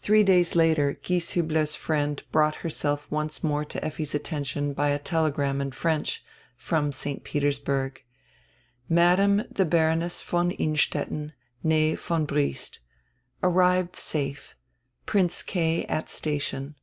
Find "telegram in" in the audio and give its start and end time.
4.98-5.70